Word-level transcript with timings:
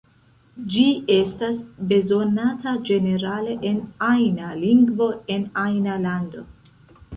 Ĝi 0.75 0.85
estas 1.15 1.59
bezonata 1.91 2.73
ĝenerale, 2.89 3.55
en 3.73 3.79
ajna 4.09 4.51
lingvo, 4.65 5.13
en 5.37 5.47
ajna 5.69 6.03
lando. 6.11 6.47